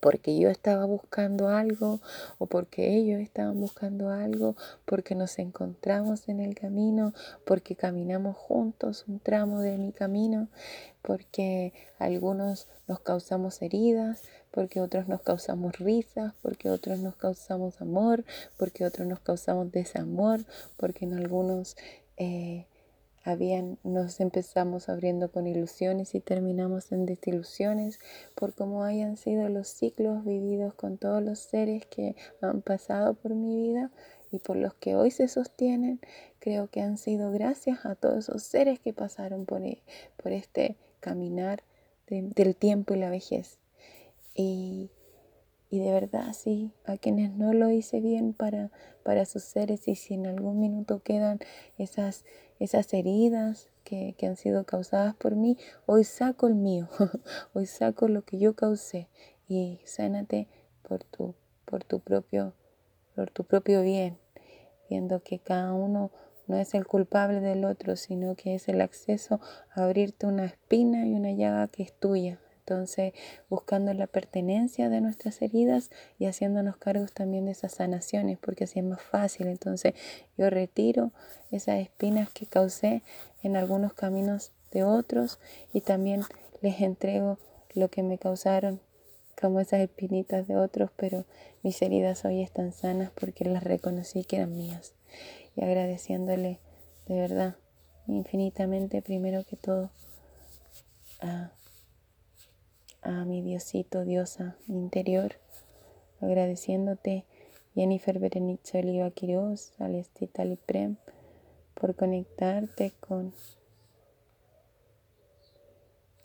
porque 0.00 0.38
yo 0.38 0.48
estaba 0.48 0.84
buscando 0.86 1.48
algo 1.48 2.00
o 2.38 2.46
porque 2.46 2.96
ellos 2.96 3.20
estaban 3.20 3.60
buscando 3.60 4.10
algo, 4.10 4.56
porque 4.86 5.14
nos 5.14 5.38
encontramos 5.38 6.28
en 6.28 6.40
el 6.40 6.54
camino, 6.54 7.12
porque 7.44 7.76
caminamos 7.76 8.36
juntos 8.36 9.04
un 9.06 9.20
tramo 9.20 9.60
de 9.60 9.76
mi 9.78 9.92
camino, 9.92 10.48
porque 11.02 11.72
algunos 11.98 12.68
nos 12.88 13.00
causamos 13.00 13.62
heridas, 13.62 14.22
porque 14.50 14.80
otros 14.80 15.06
nos 15.06 15.20
causamos 15.22 15.78
risas, 15.78 16.32
porque 16.42 16.70
otros 16.70 16.98
nos 16.98 17.14
causamos 17.16 17.80
amor, 17.80 18.24
porque 18.56 18.84
otros 18.84 19.06
nos 19.06 19.20
causamos 19.20 19.70
desamor, 19.70 20.40
porque 20.76 21.04
en 21.04 21.14
algunos... 21.14 21.76
Eh, 22.16 22.66
habían, 23.24 23.78
nos 23.84 24.20
empezamos 24.20 24.88
abriendo 24.88 25.30
con 25.30 25.46
ilusiones 25.46 26.14
y 26.14 26.20
terminamos 26.20 26.92
en 26.92 27.06
desilusiones 27.06 27.98
por 28.34 28.54
cómo 28.54 28.84
hayan 28.84 29.16
sido 29.16 29.48
los 29.48 29.68
ciclos 29.68 30.24
vividos 30.24 30.74
con 30.74 30.96
todos 30.96 31.22
los 31.22 31.38
seres 31.38 31.86
que 31.86 32.16
han 32.40 32.62
pasado 32.62 33.14
por 33.14 33.34
mi 33.34 33.56
vida 33.56 33.90
y 34.32 34.38
por 34.38 34.56
los 34.56 34.74
que 34.74 34.94
hoy 34.94 35.10
se 35.10 35.28
sostienen. 35.28 36.00
Creo 36.38 36.68
que 36.68 36.80
han 36.80 36.96
sido 36.96 37.30
gracias 37.30 37.84
a 37.84 37.94
todos 37.94 38.28
esos 38.28 38.42
seres 38.42 38.78
que 38.78 38.92
pasaron 38.92 39.44
por, 39.44 39.62
e, 39.62 39.82
por 40.16 40.32
este 40.32 40.76
caminar 41.00 41.62
del 42.08 42.56
tiempo 42.56 42.94
y 42.94 42.98
la 42.98 43.10
vejez. 43.10 43.58
Y, 44.34 44.90
y 45.70 45.78
de 45.78 45.92
verdad, 45.92 46.32
sí, 46.32 46.72
a 46.84 46.96
quienes 46.96 47.32
no 47.32 47.52
lo 47.52 47.70
hice 47.70 48.00
bien 48.00 48.32
para, 48.32 48.70
para 49.04 49.24
sus 49.24 49.44
seres 49.44 49.86
y 49.88 49.94
si 49.94 50.14
en 50.14 50.26
algún 50.26 50.60
minuto 50.60 51.02
quedan 51.02 51.38
esas 51.78 52.24
esas 52.60 52.92
heridas 52.92 53.70
que, 53.84 54.14
han 54.22 54.36
sido 54.36 54.64
causadas 54.64 55.16
por 55.16 55.34
mí, 55.34 55.56
hoy 55.86 56.04
saco 56.04 56.46
el 56.46 56.54
mío, 56.54 56.88
hoy 57.54 57.66
saco 57.66 58.06
lo 58.06 58.22
que 58.22 58.38
yo 58.38 58.54
causé 58.54 59.08
y 59.48 59.80
sánate 59.84 60.46
por 60.86 61.02
tu, 61.02 61.34
por 61.64 61.82
tu 61.82 62.00
propio, 62.00 62.52
por 63.16 63.30
tu 63.30 63.44
propio 63.44 63.82
bien, 63.82 64.18
viendo 64.88 65.22
que 65.22 65.38
cada 65.38 65.72
uno 65.72 66.10
no 66.46 66.56
es 66.56 66.74
el 66.74 66.86
culpable 66.86 67.40
del 67.40 67.64
otro, 67.64 67.96
sino 67.96 68.34
que 68.36 68.54
es 68.54 68.68
el 68.68 68.82
acceso 68.82 69.40
a 69.74 69.84
abrirte 69.84 70.26
una 70.26 70.44
espina 70.44 71.06
y 71.06 71.14
una 71.14 71.32
llaga 71.32 71.66
que 71.68 71.82
es 71.82 71.94
tuya. 71.94 72.38
Entonces, 72.70 73.14
buscando 73.48 73.92
la 73.94 74.06
pertenencia 74.06 74.88
de 74.88 75.00
nuestras 75.00 75.42
heridas 75.42 75.90
y 76.20 76.26
haciéndonos 76.26 76.76
cargos 76.76 77.12
también 77.12 77.46
de 77.46 77.50
esas 77.50 77.72
sanaciones, 77.72 78.38
porque 78.38 78.62
así 78.62 78.78
es 78.78 78.84
más 78.84 79.02
fácil. 79.02 79.48
Entonces, 79.48 79.94
yo 80.38 80.50
retiro 80.50 81.10
esas 81.50 81.80
espinas 81.80 82.30
que 82.30 82.46
causé 82.46 83.02
en 83.42 83.56
algunos 83.56 83.92
caminos 83.92 84.52
de 84.70 84.84
otros 84.84 85.40
y 85.72 85.80
también 85.80 86.22
les 86.62 86.80
entrego 86.80 87.38
lo 87.74 87.90
que 87.90 88.04
me 88.04 88.18
causaron 88.18 88.80
como 89.40 89.58
esas 89.58 89.80
espinitas 89.80 90.46
de 90.46 90.56
otros, 90.56 90.92
pero 90.94 91.24
mis 91.64 91.82
heridas 91.82 92.24
hoy 92.24 92.40
están 92.40 92.72
sanas 92.72 93.10
porque 93.18 93.46
las 93.46 93.64
reconocí 93.64 94.22
que 94.22 94.36
eran 94.36 94.56
mías. 94.56 94.94
Y 95.56 95.64
agradeciéndole 95.64 96.60
de 97.08 97.16
verdad 97.16 97.56
infinitamente 98.06 99.02
primero 99.02 99.42
que 99.42 99.56
todo 99.56 99.90
a 101.20 101.50
a 103.02 103.24
mi 103.24 103.42
Diosito, 103.42 104.04
Diosa 104.04 104.56
interior, 104.68 105.36
agradeciéndote, 106.20 107.24
Jennifer 107.74 108.18
Berenice 108.18 108.80
Oliva 108.80 109.10
Quiroz, 109.10 109.72
Alestita 109.78 110.44
Liprem, 110.44 110.96
por 111.74 111.94
conectarte 111.94 112.92
con, 113.00 113.32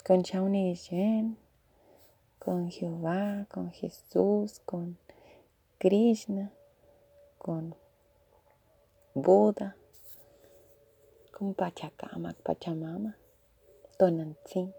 con 0.04 0.22
Shawnee 0.22 0.74
Jen, 0.74 1.36
con 2.38 2.70
Jehová, 2.70 3.46
con 3.50 3.70
Jesús, 3.70 4.60
con 4.64 4.98
Krishna, 5.78 6.52
con 7.38 7.74
Buda, 9.14 9.76
con 11.32 11.54
Pachacama, 11.54 12.34
Pachamama, 12.42 13.16
Tonantzin 13.98 14.72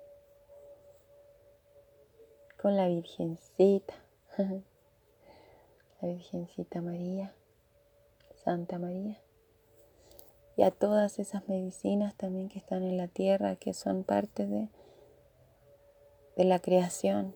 la 2.72 2.88
Virgencita, 2.88 3.94
la 4.38 6.08
Virgencita 6.08 6.82
María, 6.82 7.34
Santa 8.44 8.80
María, 8.80 9.20
y 10.56 10.64
a 10.64 10.72
todas 10.72 11.20
esas 11.20 11.48
medicinas 11.48 12.16
también 12.16 12.50
que 12.50 12.58
están 12.58 12.84
en 12.84 12.98
la 12.98 13.08
tierra, 13.08 13.56
que 13.56 13.74
son 13.74 14.04
parte 14.04 14.48
de, 14.48 14.70
de 16.36 16.44
la 16.44 16.60
creación, 16.60 17.36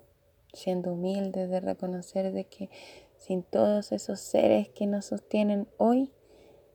siendo 0.54 0.94
humildes 0.94 1.50
de 1.50 1.60
reconocer 1.60 2.32
de 2.32 2.46
que 2.46 2.70
sin 3.18 3.44
todos 3.44 3.92
esos 3.92 4.20
seres 4.20 4.70
que 4.70 4.88
nos 4.88 5.06
sostienen 5.06 5.68
hoy, 5.78 6.12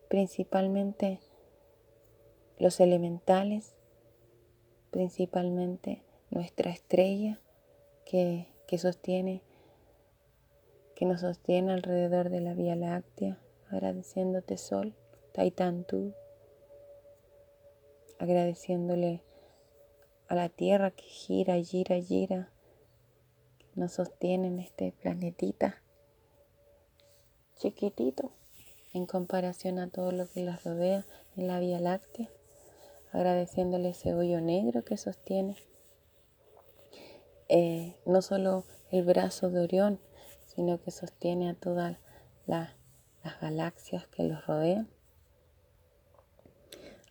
principalmente 0.08 1.20
los 2.58 2.78
elementales, 2.80 3.74
principalmente 4.90 6.02
nuestra 6.30 6.70
estrella 6.70 7.40
que, 8.06 8.46
que 8.66 8.78
sostiene, 8.78 9.42
que 10.94 11.04
nos 11.04 11.20
sostiene 11.20 11.72
alrededor 11.72 12.30
de 12.30 12.40
la 12.40 12.54
Vía 12.54 12.76
Láctea, 12.76 13.38
agradeciéndote 13.68 14.56
Sol, 14.56 14.94
Taitantú, 15.32 16.14
agradeciéndole 18.18 19.22
a 20.28 20.34
la 20.34 20.48
Tierra 20.48 20.92
que 20.92 21.02
gira, 21.02 21.56
gira, 21.56 21.96
gira, 22.00 22.50
nos 23.74 23.92
sostiene 23.92 24.46
en 24.46 24.60
este 24.60 24.92
planetita 24.92 25.82
chiquitito 27.56 28.32
en 28.94 29.06
comparación 29.06 29.78
a 29.78 29.90
todo 29.90 30.12
lo 30.12 30.26
que 30.30 30.42
las 30.42 30.64
rodea 30.64 31.04
en 31.36 31.48
la 31.48 31.58
Vía 31.58 31.80
Láctea, 31.80 32.30
agradeciéndole 33.12 33.90
ese 33.90 34.14
hoyo 34.14 34.40
negro 34.40 34.84
que 34.84 34.96
sostiene 34.96 35.56
eh, 37.48 37.96
no 38.06 38.22
solo 38.22 38.64
el 38.90 39.04
brazo 39.04 39.50
de 39.50 39.60
Orión, 39.60 40.00
sino 40.46 40.80
que 40.80 40.90
sostiene 40.90 41.50
a 41.50 41.54
todas 41.54 41.98
las 42.46 42.74
galaxias 43.40 44.06
que 44.08 44.22
los 44.22 44.46
rodean, 44.46 44.88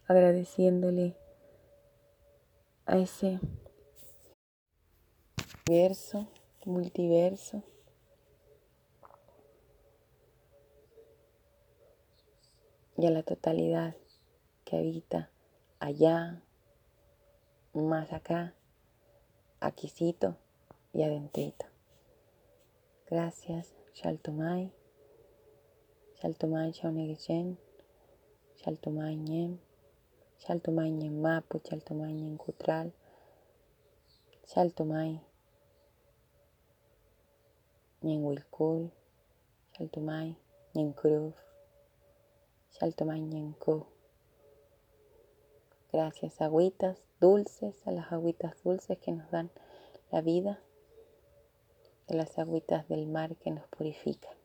agradeciéndole 0.07 1.15
a 2.85 2.97
ese 2.97 3.39
universo, 5.67 6.27
multiverso, 6.65 7.63
y 12.97 13.05
a 13.05 13.11
la 13.11 13.23
totalidad 13.23 13.95
que 14.63 14.77
habita 14.77 15.29
allá, 15.79 16.41
más 17.73 18.13
acá, 18.13 18.54
aquícito 19.59 20.37
y 20.93 21.03
adentrito. 21.03 21.65
Gracias, 23.09 23.73
Shaltumay, 23.93 24.71
Shaltumay 26.21 26.71
Shaunegichen, 26.71 27.57
Shaltumay 28.57 29.15
Ñem, 29.15 29.59
Shaltumay 30.39 30.91
Ñem 30.91 31.21
Mapu, 31.21 31.61
Shaltumay 31.63 32.13
Ñem 32.13 32.37
Cutral, 32.37 32.93
Shaltumay 34.47 35.21
Ñem 38.01 38.23
Wilkul, 38.25 38.91
Shaltumay 39.73 40.35
Ñem 40.73 40.93
Cruz, 40.93 41.33
Gracias, 45.95 46.41
agüitas 46.41 47.01
dulces, 47.21 47.87
a 47.87 47.91
las 47.91 48.11
agüitas 48.11 48.61
dulces 48.63 48.97
que 48.97 49.13
nos 49.13 49.31
dan 49.31 49.49
la 50.11 50.19
vida, 50.19 50.59
de 52.09 52.17
las 52.17 52.37
agüitas 52.37 52.89
del 52.89 53.07
mar 53.07 53.37
que 53.37 53.49
nos 53.49 53.65
purifican. 53.67 54.35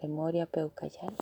Memoria 0.00 0.46
Peucayal. 0.46 1.16